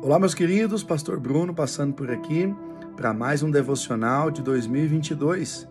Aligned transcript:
Olá, 0.00 0.16
meus 0.16 0.32
queridos, 0.32 0.84
Pastor 0.84 1.18
Bruno 1.18 1.52
passando 1.52 1.92
por 1.92 2.08
aqui 2.08 2.54
para 2.96 3.12
mais 3.12 3.42
um 3.42 3.50
devocional 3.50 4.30
de 4.30 4.42
2022. 4.42 5.68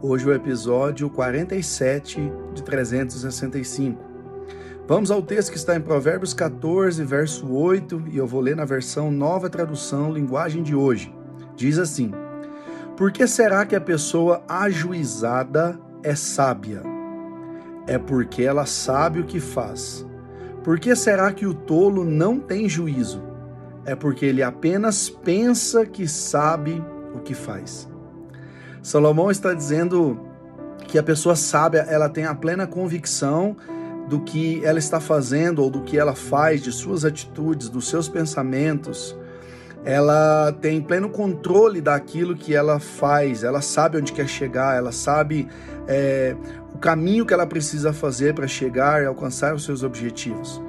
Hoje 0.00 0.26
o 0.26 0.32
episódio 0.32 1.10
47 1.10 2.32
de 2.54 2.62
365. 2.62 4.02
Vamos 4.88 5.10
ao 5.10 5.20
texto 5.20 5.50
que 5.50 5.58
está 5.58 5.76
em 5.76 5.80
Provérbios 5.82 6.32
14, 6.32 7.04
verso 7.04 7.52
8, 7.52 8.04
e 8.10 8.16
eu 8.16 8.26
vou 8.26 8.40
ler 8.40 8.56
na 8.56 8.64
versão 8.64 9.10
Nova 9.10 9.50
Tradução, 9.50 10.10
linguagem 10.10 10.62
de 10.62 10.74
hoje. 10.74 11.14
Diz 11.54 11.78
assim: 11.78 12.12
Por 12.96 13.12
que 13.12 13.26
será 13.26 13.66
que 13.66 13.76
a 13.76 13.80
pessoa 13.80 14.42
ajuizada 14.48 15.78
é 16.02 16.14
sábia? 16.14 16.82
É 17.86 17.98
porque 17.98 18.42
ela 18.42 18.64
sabe 18.64 19.20
o 19.20 19.26
que 19.26 19.38
faz. 19.38 20.04
Por 20.64 20.80
que 20.80 20.96
será 20.96 21.30
que 21.30 21.46
o 21.46 21.52
tolo 21.52 22.04
não 22.04 22.40
tem 22.40 22.70
juízo? 22.70 23.35
É 23.86 23.94
porque 23.94 24.26
ele 24.26 24.42
apenas 24.42 25.08
pensa 25.08 25.86
que 25.86 26.08
sabe 26.08 26.84
o 27.14 27.20
que 27.20 27.34
faz. 27.34 27.88
Salomão 28.82 29.30
está 29.30 29.54
dizendo 29.54 30.20
que 30.86 30.98
a 30.98 31.02
pessoa 31.02 31.34
sábia, 31.34 31.86
ela 31.88 32.08
tem 32.08 32.24
a 32.24 32.34
plena 32.34 32.66
convicção 32.66 33.56
do 34.08 34.20
que 34.20 34.64
ela 34.64 34.78
está 34.78 35.00
fazendo 35.00 35.62
ou 35.62 35.70
do 35.70 35.82
que 35.82 35.98
ela 35.98 36.14
faz, 36.14 36.62
de 36.62 36.70
suas 36.70 37.04
atitudes, 37.04 37.68
dos 37.68 37.88
seus 37.88 38.08
pensamentos. 38.08 39.16
Ela 39.84 40.52
tem 40.60 40.80
pleno 40.80 41.08
controle 41.08 41.80
daquilo 41.80 42.36
que 42.36 42.54
ela 42.54 42.80
faz, 42.80 43.44
ela 43.44 43.60
sabe 43.60 43.98
onde 43.98 44.12
quer 44.12 44.28
chegar, 44.28 44.76
ela 44.76 44.90
sabe 44.90 45.48
é, 45.86 46.36
o 46.74 46.78
caminho 46.78 47.24
que 47.24 47.32
ela 47.32 47.46
precisa 47.46 47.92
fazer 47.92 48.34
para 48.34 48.48
chegar 48.48 49.02
e 49.02 49.06
alcançar 49.06 49.54
os 49.54 49.64
seus 49.64 49.84
objetivos. 49.84 50.60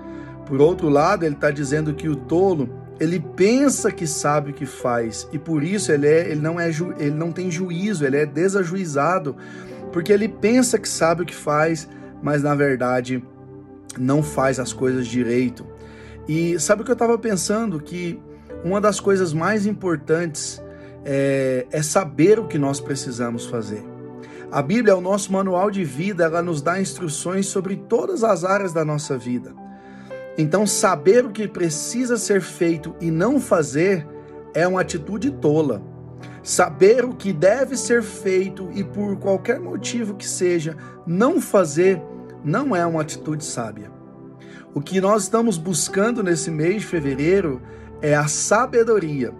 Por 0.45 0.61
outro 0.61 0.87
lado, 0.87 1.25
ele 1.25 1.35
está 1.35 1.51
dizendo 1.51 1.93
que 1.93 2.07
o 2.07 2.15
tolo 2.15 2.69
ele 2.99 3.19
pensa 3.19 3.91
que 3.91 4.07
sabe 4.07 4.51
o 4.51 4.53
que 4.53 4.65
faz 4.65 5.27
e 5.31 5.37
por 5.37 5.63
isso 5.63 5.91
ele, 5.91 6.07
é, 6.07 6.31
ele, 6.31 6.41
não, 6.41 6.59
é, 6.59 6.69
ele 6.69 7.11
não 7.11 7.31
tem 7.31 7.51
juízo, 7.51 8.05
ele 8.05 8.17
é 8.17 8.25
desajuizado, 8.25 9.35
porque 9.91 10.11
ele 10.11 10.27
pensa 10.27 10.77
que 10.77 10.89
sabe 10.89 11.23
o 11.23 11.25
que 11.25 11.35
faz, 11.35 11.87
mas 12.21 12.43
na 12.43 12.55
verdade 12.55 13.23
não 13.97 14.21
faz 14.23 14.59
as 14.59 14.73
coisas 14.73 15.07
direito. 15.07 15.65
E 16.27 16.59
sabe 16.59 16.81
o 16.81 16.85
que 16.85 16.91
eu 16.91 16.93
estava 16.93 17.17
pensando? 17.17 17.79
Que 17.79 18.19
uma 18.63 18.81
das 18.81 18.99
coisas 18.99 19.33
mais 19.33 19.65
importantes 19.65 20.61
é, 21.05 21.65
é 21.71 21.81
saber 21.81 22.39
o 22.39 22.47
que 22.47 22.57
nós 22.57 22.81
precisamos 22.81 23.45
fazer. 23.45 23.83
A 24.51 24.61
Bíblia 24.61 24.93
é 24.93 24.95
o 24.95 25.01
nosso 25.01 25.31
manual 25.31 25.69
de 25.69 25.83
vida, 25.83 26.25
ela 26.25 26.41
nos 26.41 26.61
dá 26.61 26.79
instruções 26.79 27.47
sobre 27.47 27.75
todas 27.75 28.23
as 28.23 28.43
áreas 28.43 28.73
da 28.73 28.83
nossa 28.83 29.17
vida. 29.17 29.53
Então, 30.37 30.67
saber 30.67 31.25
o 31.25 31.31
que 31.31 31.47
precisa 31.47 32.15
ser 32.15 32.41
feito 32.41 32.95
e 33.01 33.09
não 33.09 33.39
fazer 33.39 34.07
é 34.53 34.67
uma 34.67 34.81
atitude 34.81 35.31
tola. 35.31 35.81
Saber 36.43 37.03
o 37.03 37.13
que 37.13 37.33
deve 37.33 37.75
ser 37.75 38.03
feito 38.03 38.69
e 38.73 38.83
por 38.83 39.17
qualquer 39.17 39.59
motivo 39.59 40.15
que 40.15 40.27
seja, 40.27 40.77
não 41.05 41.41
fazer 41.41 42.01
não 42.43 42.75
é 42.75 42.85
uma 42.85 43.01
atitude 43.01 43.43
sábia. 43.43 43.91
O 44.73 44.79
que 44.79 45.01
nós 45.01 45.23
estamos 45.23 45.57
buscando 45.57 46.21
nesse 46.21 46.51
mês 46.51 46.81
de 46.81 46.87
fevereiro 46.87 47.61
é 48.01 48.15
a 48.15 48.27
sabedoria. 48.27 49.33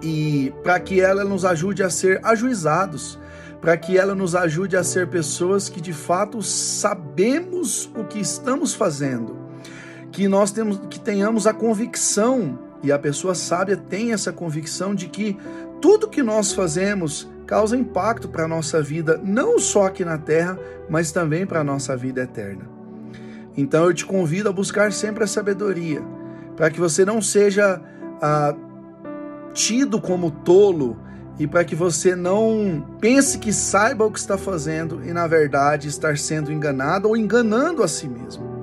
E 0.00 0.54
para 0.62 0.78
que 0.78 1.00
ela 1.00 1.24
nos 1.24 1.44
ajude 1.44 1.82
a 1.82 1.90
ser 1.90 2.20
ajuizados, 2.24 3.18
para 3.60 3.76
que 3.76 3.98
ela 3.98 4.14
nos 4.14 4.34
ajude 4.34 4.76
a 4.76 4.84
ser 4.84 5.08
pessoas 5.08 5.68
que 5.68 5.80
de 5.80 5.92
fato 5.92 6.42
sabemos 6.42 7.90
o 7.96 8.04
que 8.04 8.20
estamos 8.20 8.74
fazendo, 8.74 9.35
que 10.16 10.26
nós 10.28 10.50
temos 10.50 10.80
que 10.88 10.98
tenhamos 10.98 11.46
a 11.46 11.52
convicção 11.52 12.58
e 12.82 12.90
a 12.90 12.98
pessoa 12.98 13.34
sábia 13.34 13.76
tem 13.76 14.14
essa 14.14 14.32
convicção 14.32 14.94
de 14.94 15.08
que 15.08 15.36
tudo 15.78 16.08
que 16.08 16.22
nós 16.22 16.54
fazemos 16.54 17.28
causa 17.46 17.76
impacto 17.76 18.26
para 18.26 18.44
a 18.44 18.48
nossa 18.48 18.80
vida, 18.80 19.20
não 19.22 19.58
só 19.58 19.84
aqui 19.84 20.06
na 20.06 20.16
terra, 20.16 20.58
mas 20.88 21.12
também 21.12 21.44
para 21.44 21.60
a 21.60 21.64
nossa 21.64 21.94
vida 21.94 22.22
eterna. 22.22 22.64
Então 23.58 23.84
eu 23.84 23.92
te 23.92 24.06
convido 24.06 24.48
a 24.48 24.52
buscar 24.52 24.90
sempre 24.90 25.22
a 25.22 25.26
sabedoria, 25.26 26.02
para 26.56 26.70
que 26.70 26.80
você 26.80 27.04
não 27.04 27.20
seja 27.20 27.78
ah, 28.22 28.56
tido 29.52 30.00
como 30.00 30.30
tolo 30.30 30.96
e 31.38 31.46
para 31.46 31.62
que 31.62 31.74
você 31.74 32.16
não 32.16 32.86
pense 32.98 33.36
que 33.36 33.52
saiba 33.52 34.06
o 34.06 34.10
que 34.10 34.18
está 34.18 34.38
fazendo 34.38 35.04
e, 35.04 35.12
na 35.12 35.26
verdade, 35.26 35.88
estar 35.88 36.16
sendo 36.16 36.50
enganado 36.50 37.06
ou 37.06 37.18
enganando 37.18 37.82
a 37.82 37.88
si 37.88 38.08
mesmo. 38.08 38.55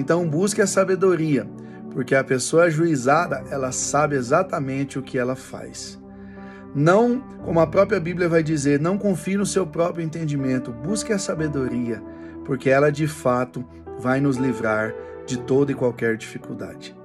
Então, 0.00 0.26
busque 0.26 0.62
a 0.62 0.66
sabedoria, 0.66 1.46
porque 1.92 2.14
a 2.14 2.24
pessoa 2.24 2.64
ajuizada, 2.64 3.44
ela 3.50 3.70
sabe 3.70 4.16
exatamente 4.16 4.98
o 4.98 5.02
que 5.02 5.18
ela 5.18 5.36
faz. 5.36 6.00
Não, 6.74 7.20
como 7.44 7.60
a 7.60 7.66
própria 7.66 8.00
Bíblia 8.00 8.26
vai 8.26 8.42
dizer, 8.42 8.80
não 8.80 8.96
confie 8.96 9.36
no 9.36 9.44
seu 9.44 9.66
próprio 9.66 10.02
entendimento, 10.02 10.72
busque 10.72 11.12
a 11.12 11.18
sabedoria, 11.18 12.02
porque 12.46 12.70
ela 12.70 12.90
de 12.90 13.06
fato 13.06 13.62
vai 13.98 14.22
nos 14.22 14.38
livrar 14.38 14.94
de 15.26 15.38
toda 15.38 15.70
e 15.70 15.74
qualquer 15.74 16.16
dificuldade. 16.16 16.96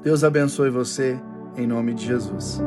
Deus 0.00 0.22
abençoe 0.22 0.70
você, 0.70 1.18
em 1.56 1.66
nome 1.66 1.92
de 1.92 2.06
Jesus. 2.06 2.62